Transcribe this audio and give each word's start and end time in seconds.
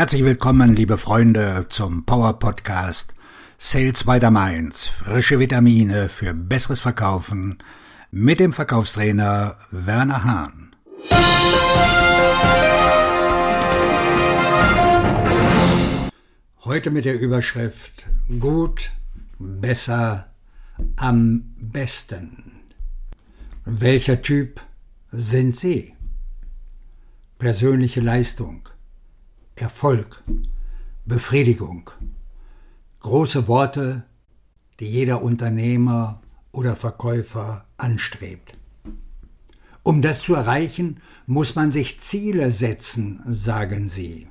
Herzlich 0.00 0.24
willkommen, 0.24 0.74
liebe 0.74 0.96
Freunde, 0.96 1.66
zum 1.68 2.06
Power 2.06 2.38
Podcast 2.38 3.14
Sales 3.58 4.04
by 4.04 4.18
the 4.18 4.30
Mainz. 4.30 4.88
Frische 4.88 5.38
Vitamine 5.38 6.08
für 6.08 6.32
besseres 6.32 6.80
Verkaufen 6.80 7.58
mit 8.10 8.40
dem 8.40 8.54
Verkaufstrainer 8.54 9.58
Werner 9.70 10.24
Hahn. 10.24 10.74
Heute 16.64 16.90
mit 16.90 17.04
der 17.04 17.20
Überschrift 17.20 18.06
Gut, 18.38 18.92
besser, 19.38 20.30
am 20.96 21.52
besten. 21.58 22.52
Welcher 23.66 24.22
Typ 24.22 24.62
sind 25.12 25.56
Sie? 25.56 25.92
Persönliche 27.38 28.00
Leistung, 28.00 28.66
Erfolg, 29.60 30.22
Befriedigung. 31.04 31.90
Große 33.00 33.46
Worte, 33.46 34.04
die 34.80 34.86
jeder 34.86 35.20
Unternehmer 35.20 36.22
oder 36.50 36.76
Verkäufer 36.76 37.66
anstrebt. 37.76 38.56
Um 39.82 40.00
das 40.00 40.22
zu 40.22 40.34
erreichen, 40.34 41.02
muss 41.26 41.56
man 41.56 41.72
sich 41.72 42.00
Ziele 42.00 42.50
setzen, 42.50 43.20
sagen 43.26 43.90
sie. 43.90 44.28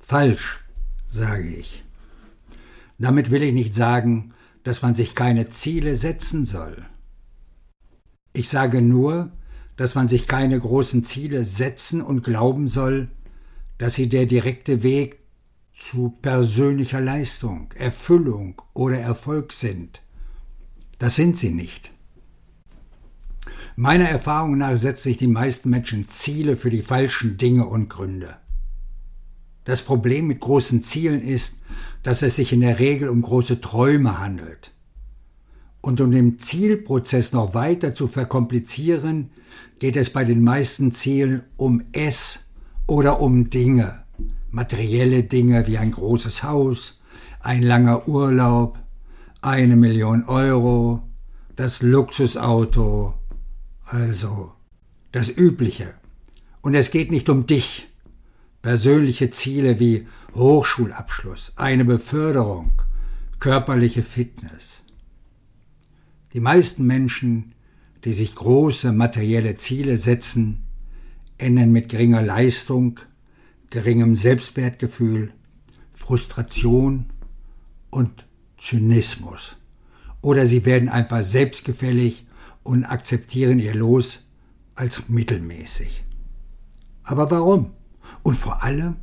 Falsch, 0.00 0.64
sage 1.08 1.48
ich. 1.48 1.84
Damit 2.98 3.30
will 3.30 3.44
ich 3.44 3.54
nicht 3.54 3.76
sagen, 3.76 4.34
dass 4.64 4.82
man 4.82 4.96
sich 4.96 5.14
keine 5.14 5.50
Ziele 5.50 5.94
setzen 5.94 6.44
soll. 6.44 6.84
Ich 8.32 8.48
sage 8.48 8.82
nur, 8.82 9.30
dass 9.76 9.94
man 9.94 10.08
sich 10.08 10.26
keine 10.26 10.58
großen 10.58 11.04
Ziele 11.04 11.44
setzen 11.44 12.02
und 12.02 12.24
glauben 12.24 12.66
soll, 12.66 13.08
dass 13.82 13.96
sie 13.96 14.08
der 14.08 14.26
direkte 14.26 14.84
Weg 14.84 15.18
zu 15.76 16.16
persönlicher 16.22 17.00
Leistung, 17.00 17.72
Erfüllung 17.74 18.62
oder 18.74 18.96
Erfolg 18.96 19.52
sind. 19.52 20.02
Das 21.00 21.16
sind 21.16 21.36
sie 21.36 21.50
nicht. 21.50 21.90
Meiner 23.74 24.08
Erfahrung 24.08 24.56
nach 24.56 24.76
setzen 24.76 25.02
sich 25.02 25.16
die 25.16 25.26
meisten 25.26 25.68
Menschen 25.68 26.06
Ziele 26.06 26.56
für 26.56 26.70
die 26.70 26.82
falschen 26.82 27.38
Dinge 27.38 27.66
und 27.66 27.88
Gründe. 27.88 28.36
Das 29.64 29.82
Problem 29.82 30.28
mit 30.28 30.38
großen 30.38 30.84
Zielen 30.84 31.20
ist, 31.20 31.60
dass 32.04 32.22
es 32.22 32.36
sich 32.36 32.52
in 32.52 32.60
der 32.60 32.78
Regel 32.78 33.08
um 33.08 33.20
große 33.20 33.60
Träume 33.60 34.20
handelt. 34.20 34.70
Und 35.80 36.00
um 36.00 36.12
den 36.12 36.38
Zielprozess 36.38 37.32
noch 37.32 37.54
weiter 37.54 37.96
zu 37.96 38.06
verkomplizieren, 38.06 39.32
geht 39.80 39.96
es 39.96 40.10
bei 40.10 40.22
den 40.22 40.44
meisten 40.44 40.92
Zielen 40.92 41.42
um 41.56 41.82
es 41.90 42.44
oder 42.86 43.20
um 43.20 43.50
Dinge, 43.50 44.04
materielle 44.50 45.22
Dinge 45.22 45.66
wie 45.66 45.78
ein 45.78 45.90
großes 45.90 46.42
Haus, 46.42 47.00
ein 47.40 47.62
langer 47.62 48.08
Urlaub, 48.08 48.78
eine 49.40 49.76
Million 49.76 50.24
Euro, 50.24 51.02
das 51.56 51.82
Luxusauto, 51.82 53.14
also 53.84 54.52
das 55.10 55.28
Übliche. 55.28 55.94
Und 56.60 56.74
es 56.74 56.90
geht 56.90 57.10
nicht 57.10 57.28
um 57.28 57.46
dich. 57.46 57.88
Persönliche 58.62 59.30
Ziele 59.30 59.80
wie 59.80 60.06
Hochschulabschluss, 60.34 61.52
eine 61.56 61.84
Beförderung, 61.84 62.70
körperliche 63.40 64.04
Fitness. 64.04 64.82
Die 66.32 66.40
meisten 66.40 66.86
Menschen, 66.86 67.54
die 68.04 68.12
sich 68.12 68.34
große 68.34 68.92
materielle 68.92 69.56
Ziele 69.56 69.98
setzen, 69.98 70.64
enden 71.42 71.72
mit 71.72 71.88
geringer 71.88 72.22
Leistung, 72.22 73.00
geringem 73.70 74.14
Selbstwertgefühl, 74.14 75.32
Frustration 75.92 77.06
und 77.90 78.26
Zynismus. 78.58 79.56
Oder 80.20 80.46
sie 80.46 80.64
werden 80.64 80.88
einfach 80.88 81.22
selbstgefällig 81.22 82.26
und 82.62 82.84
akzeptieren 82.84 83.58
ihr 83.58 83.74
Los 83.74 84.28
als 84.74 85.08
mittelmäßig. 85.08 86.04
Aber 87.02 87.30
warum? 87.30 87.72
Und 88.22 88.36
vor 88.36 88.62
allem, 88.62 88.96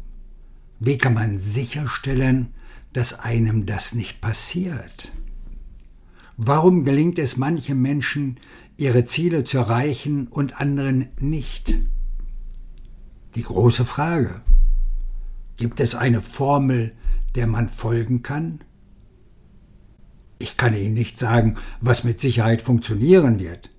wie 0.79 0.97
kann 0.97 1.13
man 1.13 1.37
sicherstellen, 1.37 2.53
dass 2.93 3.19
einem 3.19 3.65
das 3.65 3.93
nicht 3.93 4.21
passiert? 4.21 5.11
Warum 6.37 6.85
gelingt 6.85 7.19
es 7.19 7.35
manchen 7.35 7.81
Menschen, 7.81 8.37
ihre 8.77 9.05
Ziele 9.05 9.43
zu 9.43 9.57
erreichen 9.57 10.27
und 10.27 10.61
anderen 10.61 11.09
nicht? 11.19 11.75
Die 13.35 13.43
große 13.43 13.85
Frage. 13.85 14.41
Gibt 15.57 15.79
es 15.79 15.93
eine 15.93 16.21
Formel, 16.21 16.93
der 17.35 17.47
man 17.47 17.69
folgen 17.69 18.23
kann? 18.23 18.61
Ich 20.39 20.57
kann 20.57 20.75
Ihnen 20.75 20.93
nicht 20.93 21.19
sagen, 21.19 21.57
was 21.81 22.03
mit 22.03 22.19
Sicherheit 22.19 22.61
funktionieren 22.61 23.39
wird, 23.39 23.69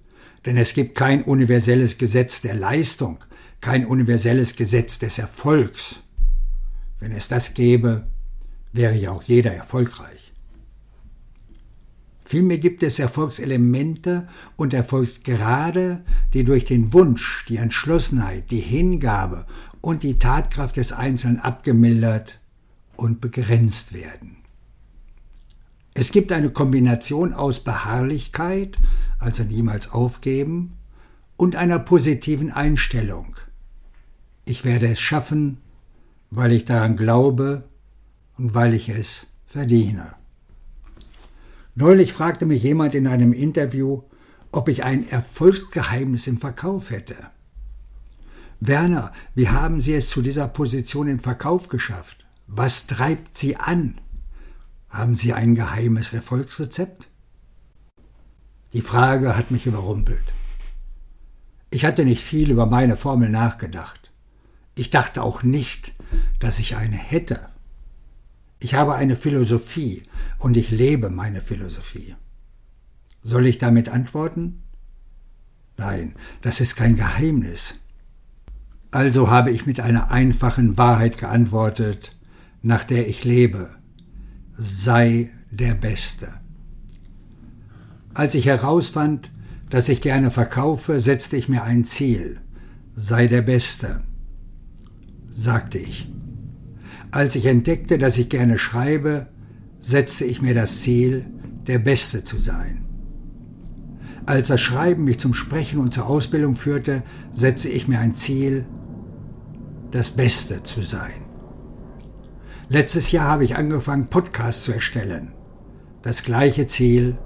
denn 0.45 0.57
es 0.57 0.75
gibt 0.75 0.95
kein 0.95 1.25
universelles 1.25 1.99
Gesetz 1.99 2.43
der 2.43 2.55
Leistung, 2.55 3.19
kein 3.61 3.87
universelles 3.87 4.57
Gesetz 4.57 4.99
des 4.99 5.19
Erfolgs. 5.19 5.97
Wenn 7.01 7.13
es 7.13 7.29
das 7.29 7.55
gäbe, 7.55 8.07
wäre 8.73 8.95
ja 8.95 9.11
auch 9.11 9.23
jeder 9.23 9.55
erfolgreich. 9.55 10.30
Vielmehr 12.31 12.59
gibt 12.59 12.85
es 12.85 13.01
Erfolgselemente 13.01 14.29
und 14.55 14.73
Erfolgsgrade, 14.73 16.05
die 16.33 16.45
durch 16.45 16.65
den 16.65 16.93
Wunsch, 16.93 17.45
die 17.49 17.57
Entschlossenheit, 17.57 18.53
die 18.53 18.61
Hingabe 18.61 19.47
und 19.81 20.05
die 20.05 20.17
Tatkraft 20.17 20.77
des 20.77 20.93
Einzelnen 20.93 21.41
abgemildert 21.41 22.39
und 22.95 23.21
begrenzt 23.21 23.95
werden. 23.95 24.37
Es 25.93 26.13
gibt 26.13 26.31
eine 26.31 26.51
Kombination 26.51 27.33
aus 27.33 27.65
Beharrlichkeit, 27.65 28.79
also 29.19 29.43
niemals 29.43 29.91
aufgeben, 29.91 30.75
und 31.37 31.57
einer 31.57 31.81
positiven 31.81 32.53
Einstellung. 32.53 33.35
Ich 34.45 34.65
werde 34.65 34.87
es 34.87 35.01
schaffen, 35.01 35.57
weil 36.31 36.53
ich 36.53 36.65
daran 36.65 36.95
glaube 36.95 37.65
und 38.39 38.55
weil 38.55 38.75
ich 38.75 38.89
es 38.89 39.33
verdiene. 39.49 40.20
Neulich 41.81 42.13
fragte 42.13 42.45
mich 42.45 42.63
jemand 42.63 42.95
in 42.95 43.07
einem 43.07 43.33
Interview, 43.33 44.03
ob 44.53 44.69
ich 44.69 44.85
ein 44.85 45.09
Erfolgsgeheimnis 45.09 46.27
im 46.27 46.37
Verkauf 46.37 46.91
hätte. 46.91 47.17
Werner, 48.61 49.15
wie 49.35 49.49
haben 49.49 49.81
Sie 49.81 49.95
es 49.95 50.11
zu 50.11 50.21
dieser 50.21 50.47
Position 50.47 51.09
im 51.09 51.21
Verkauf 51.21 51.69
geschafft? 51.69 52.27
Was 52.47 52.87
treibt 52.87 53.39
Sie 53.39 53.57
an? 53.57 53.99
Haben 54.91 55.15
Sie 55.15 55.33
ein 55.33 55.55
geheimes 55.55 56.13
Erfolgsrezept? 56.13 57.09
Die 58.75 58.83
Frage 58.83 59.35
hat 59.35 59.51
mich 59.51 59.65
überrumpelt. 59.65 60.35
Ich 61.71 61.87
hatte 61.87 62.05
nicht 62.05 62.23
viel 62.23 62.51
über 62.51 62.67
meine 62.67 62.99
Formel 62.99 63.31
nachgedacht. 63.31 64.11
Ich 64.75 64.91
dachte 64.91 65.23
auch 65.23 65.43
nicht, 65.43 65.95
dass 66.41 66.59
ich 66.59 66.77
eine 66.77 66.99
hätte. 66.99 67.50
Ich 68.61 68.75
habe 68.75 68.95
eine 68.95 69.17
Philosophie 69.17 70.03
und 70.39 70.57
ich 70.57 70.71
lebe 70.71 71.11
meine 71.11 71.41
Philosophie. 71.41 72.15
Soll 73.23 73.47
ich 73.47 73.59
damit 73.59 73.89
antworten? 73.89 74.63
Nein, 75.77 76.15
das 76.43 76.61
ist 76.61 76.77
kein 76.77 76.95
Geheimnis. 76.95 77.75
Also 78.91 79.31
habe 79.31 79.51
ich 79.51 79.67
mit 79.67 79.81
einer 79.81 80.11
einfachen 80.11 80.77
Wahrheit 80.77 81.17
geantwortet, 81.17 82.17
nach 82.63 82.85
der 82.85 83.09
ich 83.09 83.25
lebe 83.25 83.71
sei 84.61 85.31
der 85.51 85.75
Beste. 85.75 86.29
Als 88.13 88.35
ich 88.35 88.45
herausfand, 88.45 89.31
dass 89.71 89.89
ich 89.89 90.03
gerne 90.03 90.31
verkaufe, 90.31 91.01
setzte 91.01 91.37
ich 91.37 91.49
mir 91.49 91.63
ein 91.63 91.87
Ziel. 91.87 92.41
Sei 92.95 93.27
der 93.27 93.41
Beste, 93.41 94.03
sagte 95.31 95.79
ich. 95.79 96.09
Als 97.13 97.35
ich 97.35 97.47
entdeckte, 97.47 97.99
dass 97.99 98.19
ich 98.19 98.29
gerne 98.29 98.59
schreibe, 98.59 99.27
setzte 99.81 100.25
ich 100.25 100.41
mir 100.41 100.55
das 100.55 100.81
Ziel, 100.81 101.27
der 101.67 101.79
Beste 101.79 102.23
zu 102.23 102.39
sein. 102.39 102.85
Als 104.27 104.49
das 104.49 104.61
Schreiben 104.61 105.05
mich 105.05 105.19
zum 105.19 105.35
Sprechen 105.35 105.81
und 105.81 105.93
zur 105.93 106.07
Ausbildung 106.07 106.55
führte, 106.55 107.03
setzte 107.33 107.69
ich 107.69 107.89
mir 107.89 107.99
ein 107.99 108.15
Ziel, 108.15 108.67
das 109.91 110.11
Beste 110.11 110.63
zu 110.63 110.83
sein. 110.83 111.25
Letztes 112.69 113.11
Jahr 113.11 113.27
habe 113.27 113.45
ich 113.45 113.57
angefangen, 113.57 114.07
Podcasts 114.07 114.63
zu 114.63 114.73
erstellen. 114.73 115.33
Das 116.03 116.23
gleiche 116.23 116.69
Ziel, 116.69 117.19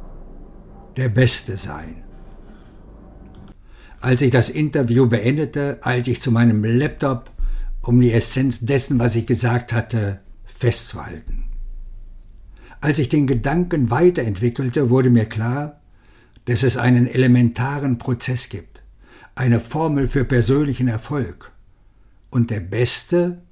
der 0.96 1.10
Beste 1.10 1.58
sein. 1.58 2.04
Als 4.00 4.22
ich 4.22 4.30
das 4.30 4.48
Interview 4.48 5.06
beendete, 5.06 5.78
eilte 5.82 6.10
ich 6.10 6.22
zu 6.22 6.30
meinem 6.30 6.64
Laptop, 6.64 7.33
um 7.86 8.00
die 8.00 8.12
Essenz 8.12 8.60
dessen, 8.60 8.98
was 8.98 9.14
ich 9.14 9.26
gesagt 9.26 9.72
hatte, 9.72 10.20
festzuhalten. 10.44 11.44
Als 12.80 12.98
ich 12.98 13.08
den 13.08 13.26
Gedanken 13.26 13.90
weiterentwickelte, 13.90 14.90
wurde 14.90 15.10
mir 15.10 15.26
klar, 15.26 15.80
dass 16.46 16.62
es 16.62 16.76
einen 16.76 17.06
elementaren 17.06 17.98
Prozess 17.98 18.48
gibt, 18.48 18.82
eine 19.34 19.60
Formel 19.60 20.08
für 20.08 20.24
persönlichen 20.24 20.88
Erfolg. 20.88 21.52
Und 22.30 22.50
der 22.50 22.60
Beste 22.60 23.42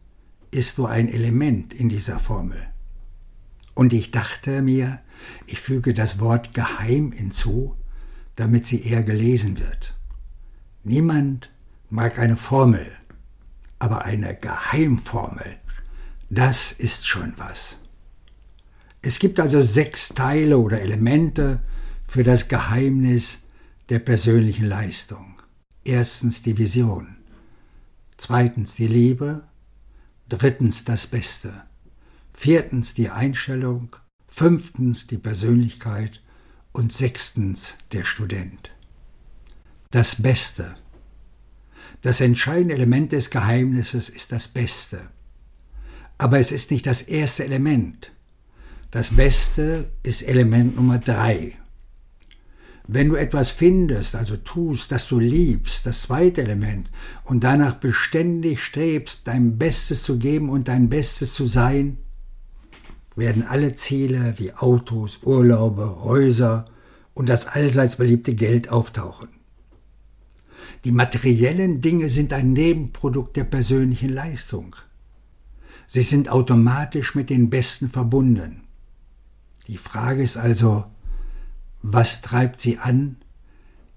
ist 0.51 0.79
nur 0.79 0.91
ein 0.91 1.09
Element 1.09 1.73
in 1.73 1.89
dieser 1.89 2.19
Formel. 2.19 2.59
Und 3.75 3.93
ich 3.93 4.11
dachte 4.11 4.61
mir, 4.63 5.01
ich 5.47 5.61
füge 5.61 5.95
das 5.95 6.21
Wort 6.21 6.53
geheim 6.53 7.13
hinzu, 7.13 7.77
damit 8.37 8.67
sie 8.67 8.83
eher 8.83 9.03
gelesen 9.03 9.59
wird. 9.59 9.95
Niemand 10.85 11.51
mag 11.91 12.19
eine 12.19 12.37
Formel, 12.37 12.87
aber 13.83 14.05
eine 14.05 14.37
Geheimformel, 14.37 15.57
das 16.31 16.71
ist 16.71 17.09
schon 17.09 17.33
was. 17.37 17.79
Es 19.03 19.19
gibt 19.19 19.41
also 19.41 19.61
sechs 19.61 20.11
Teile 20.11 20.59
oder 20.59 20.81
Elemente 20.81 21.59
für 22.07 22.23
das 22.23 22.47
Geheimnis 22.47 23.41
der 23.89 23.99
persönlichen 23.99 24.67
Leistung. 24.67 25.43
Erstens 25.83 26.45
die 26.45 26.57
Vision, 26.59 27.17
zweitens 28.19 28.77
die 28.77 28.87
Liebe, 28.87 29.43
drittens 30.29 30.85
das 30.85 31.09
Beste, 31.09 31.65
viertens 32.33 32.95
die 32.95 33.11
Einstellung, 33.11 33.97
fünftens 34.29 35.09
die 35.09 35.19
Persönlichkeit 35.19 36.23
und 36.71 36.93
sechstens 36.93 37.75
der 37.91 38.05
Student. 38.05 38.71
Das 39.91 40.23
Beste. 40.23 40.77
Das 42.03 42.21
entscheidende 42.21 42.75
Element 42.75 43.13
des 43.13 43.31
Geheimnisses 43.31 44.09
ist 44.09 44.33
das 44.33 44.49
Beste. 44.49 45.01
Aber 46.19 46.39
es 46.41 46.51
ist 46.51 46.71
nicht 46.73 46.87
das 46.87 47.03
erste 47.03 47.45
Element. 47.45 48.11
Das 48.91 49.15
Beste 49.15 49.87
ist 50.03 50.23
Element 50.23 50.77
Nummer 50.77 50.99
drei. 50.99 51.57
Wenn 52.89 53.09
du 53.09 53.15
etwas 53.15 53.51
findest, 53.51 54.17
also 54.17 54.37
tust, 54.37 54.91
das 54.91 55.07
du 55.07 55.21
liebst, 55.21 55.87
das 55.87 56.03
zweite 56.03 56.43
Element, 56.43 56.91
und 57.25 57.45
danach 57.45 57.77
beständig 57.77 58.63
strebst, 58.63 59.21
dein 59.25 59.57
Bestes 59.57 60.03
zu 60.03 60.19
geben 60.19 60.51
und 60.51 60.67
dein 60.67 60.89
Bestes 60.89 61.33
zu 61.35 61.47
sein, 61.47 61.99
werden 63.15 63.45
alle 63.45 63.77
Ziele 63.77 64.35
wie 64.39 64.53
Autos, 64.53 65.21
Urlaube, 65.23 66.03
Häuser 66.03 66.67
und 67.15 67.29
das 67.29 67.47
allseits 67.47 67.97
beliebte 67.97 68.35
Geld 68.35 68.69
auftauchen. 68.71 69.29
Die 70.85 70.93
materiellen 70.93 71.81
Dinge 71.81 72.09
sind 72.09 72.33
ein 72.33 72.53
Nebenprodukt 72.53 73.37
der 73.37 73.45
persönlichen 73.45 74.09
Leistung. 74.09 74.75
Sie 75.87 76.03
sind 76.03 76.29
automatisch 76.29 77.15
mit 77.15 77.31
den 77.31 77.51
Besten 77.51 77.89
verbunden. 77.89 78.63
Die 79.69 79.77
Frage 79.77 80.23
ist 80.23 80.37
also, 80.37 80.85
was 81.83 82.23
treibt 82.23 82.61
sie 82.61 82.79
an, 82.79 83.17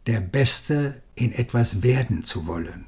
der 0.06 0.20
Beste 0.20 1.02
in 1.16 1.32
etwas 1.32 1.82
werden 1.82 2.24
zu 2.24 2.46
wollen? 2.46 2.86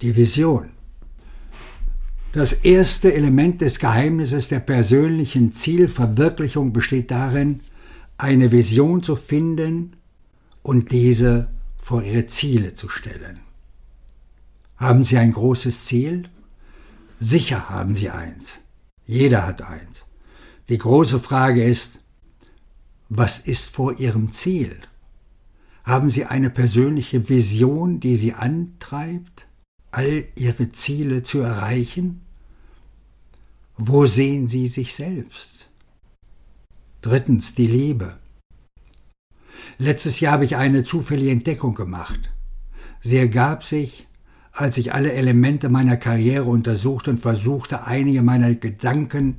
Die 0.00 0.16
Vision. 0.16 0.70
Das 2.32 2.52
erste 2.52 3.12
Element 3.12 3.60
des 3.60 3.78
Geheimnisses 3.78 4.48
der 4.48 4.60
persönlichen 4.60 5.52
Zielverwirklichung 5.52 6.72
besteht 6.72 7.10
darin, 7.10 7.60
eine 8.16 8.52
Vision 8.52 9.02
zu 9.02 9.16
finden 9.16 9.96
und 10.62 10.92
diese 10.92 11.48
vor 11.82 12.02
ihre 12.02 12.26
Ziele 12.26 12.74
zu 12.74 12.88
stellen. 12.88 13.40
Haben 14.76 15.04
Sie 15.04 15.18
ein 15.18 15.32
großes 15.32 15.84
Ziel? 15.84 16.28
Sicher 17.20 17.68
haben 17.68 17.94
Sie 17.94 18.10
eins. 18.10 18.58
Jeder 19.06 19.46
hat 19.46 19.62
eins. 19.62 20.04
Die 20.68 20.78
große 20.78 21.20
Frage 21.20 21.64
ist, 21.64 21.98
was 23.08 23.40
ist 23.40 23.70
vor 23.70 23.98
Ihrem 23.98 24.32
Ziel? 24.32 24.78
Haben 25.84 26.10
Sie 26.10 26.24
eine 26.26 26.50
persönliche 26.50 27.28
Vision, 27.28 28.00
die 28.00 28.16
Sie 28.16 28.34
antreibt? 28.34 29.46
all 29.90 30.24
ihre 30.36 30.70
Ziele 30.72 31.22
zu 31.22 31.40
erreichen? 31.40 32.22
Wo 33.76 34.06
sehen 34.06 34.48
sie 34.48 34.68
sich 34.68 34.94
selbst? 34.94 35.68
Drittens 37.02 37.54
die 37.54 37.66
Liebe. 37.66 38.19
Letztes 39.78 40.20
Jahr 40.20 40.34
habe 40.34 40.44
ich 40.44 40.56
eine 40.56 40.84
zufällige 40.84 41.30
Entdeckung 41.30 41.74
gemacht. 41.74 42.20
Sie 43.00 43.16
ergab 43.16 43.64
sich, 43.64 44.06
als 44.52 44.76
ich 44.76 44.92
alle 44.92 45.12
Elemente 45.12 45.68
meiner 45.68 45.96
Karriere 45.96 46.44
untersuchte 46.44 47.10
und 47.10 47.18
versuchte, 47.18 47.84
einige 47.84 48.22
meiner 48.22 48.54
Gedanken 48.54 49.38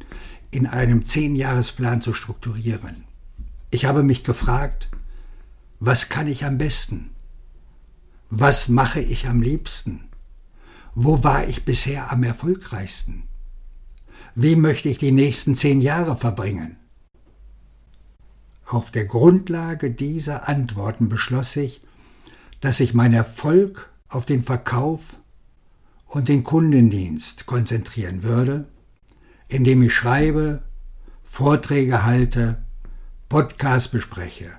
in 0.50 0.68
einem 0.68 1.06
Zehnjahresplan 1.06 2.02
zu 2.02 2.14
strukturieren. 2.14 3.06
Ich 3.70 3.86
habe 3.86 4.04
mich 4.04 4.24
gefragt, 4.24 4.90
was 5.80 6.10
kann 6.10 6.28
ich 6.28 6.44
am 6.46 6.58
besten? 6.58 7.10
Was 8.30 8.68
mache 8.68 9.02
ich 9.02 9.28
am 9.28 9.42
liebsten? 9.42 10.06
Wo 10.94 11.24
war 11.24 11.48
ich 11.48 11.66
bisher 11.66 12.12
am 12.12 12.24
erfolgreichsten? 12.24 13.24
Wie 14.36 14.56
möchte 14.56 14.90
ich 14.90 14.98
die 14.98 15.12
nächsten 15.12 15.56
zehn 15.56 15.82
Jahre 15.82 16.16
verbringen? 16.16 16.78
Auf 18.72 18.90
der 18.90 19.04
Grundlage 19.04 19.92
dieser 19.92 20.48
Antworten 20.48 21.10
beschloss 21.10 21.58
ich, 21.58 21.82
dass 22.62 22.80
ich 22.80 22.94
meinen 22.94 23.16
Erfolg 23.16 23.92
auf 24.08 24.26
den 24.26 24.44
Verkauf 24.44 25.20
und 26.08 26.30
den 26.30 26.44
Kundendienst 26.44 27.48
konzentrieren 27.48 28.24
würde, 28.24 28.70
indem 29.50 29.84
ich 29.84 29.94
schreibe, 29.94 30.64
Vorträge 31.22 32.06
halte, 32.06 32.64
Podcasts 33.28 33.90
bespreche. 33.90 34.54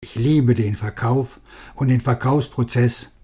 Ich 0.00 0.14
liebe 0.14 0.54
den 0.54 0.76
Verkauf 0.76 1.40
und 1.74 1.88
den 1.88 2.00
Verkaufsprozess 2.00 3.16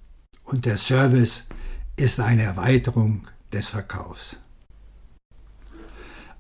und 0.43 0.67
der 0.67 0.77
Service 0.77 1.47
ist 1.95 2.19
eine 2.19 2.43
Erweiterung 2.43 3.29
des 3.53 3.69
Verkaufs. 3.69 4.39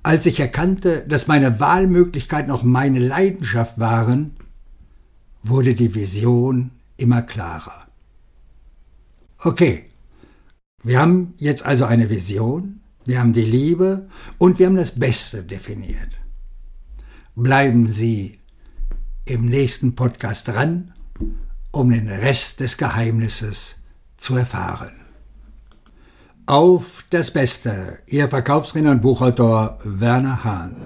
Als 0.08 0.24
ich 0.24 0.40
erkannte, 0.40 1.04
dass 1.06 1.26
meine 1.26 1.60
Wahlmöglichkeiten 1.60 2.50
auch 2.50 2.62
meine 2.62 2.98
Leidenschaft 2.98 3.78
waren, 3.78 4.36
wurde 5.42 5.74
die 5.74 5.94
Vision 5.94 6.70
immer 6.96 7.20
klarer. 7.20 7.88
Okay, 9.38 9.84
wir 10.82 10.98
haben 10.98 11.34
jetzt 11.36 11.66
also 11.66 11.84
eine 11.84 12.08
Vision, 12.08 12.80
wir 13.04 13.18
haben 13.20 13.34
die 13.34 13.44
Liebe 13.44 14.08
und 14.38 14.58
wir 14.58 14.68
haben 14.68 14.76
das 14.76 14.98
Beste 14.98 15.42
definiert. 15.42 16.18
Bleiben 17.36 17.86
Sie 17.86 18.38
im 19.26 19.44
nächsten 19.44 19.94
Podcast 19.94 20.48
dran, 20.48 20.94
um 21.70 21.90
den 21.90 22.08
Rest 22.08 22.60
des 22.60 22.78
Geheimnisses 22.78 23.82
zu 24.16 24.36
erfahren. 24.36 25.07
Auf 26.48 27.04
das 27.10 27.30
Beste, 27.30 27.98
Ihr 28.06 28.26
Verkaufsredner 28.26 28.92
und 28.92 29.02
Buchautor 29.02 29.78
Werner 29.84 30.44
Hahn. 30.44 30.76